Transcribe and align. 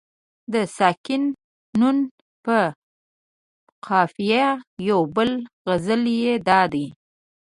د 0.53 0.55
ساکن 0.77 1.23
نون 1.79 1.97
په 2.45 2.57
قافیه 3.85 4.47
یو 4.89 4.99
بل 5.15 5.31
غزل 5.67 6.03
یې 6.21 6.33
دادی. 6.49 6.87